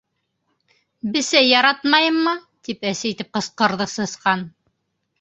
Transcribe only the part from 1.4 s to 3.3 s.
яратмайыммы? —тип әсе